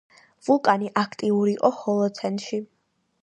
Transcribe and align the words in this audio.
ვულკანი 0.45 0.87
აქტიური 1.01 1.53
იყო 1.57 1.71
ჰოლოცენში. 1.83 2.63